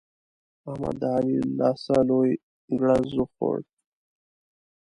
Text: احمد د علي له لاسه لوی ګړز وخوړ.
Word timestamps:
احمد 0.69 0.95
د 1.01 1.03
علي 1.15 1.35
له 1.43 1.49
لاسه 1.59 1.95
لوی 2.09 2.31
ګړز 2.79 3.09
وخوړ. 3.17 3.57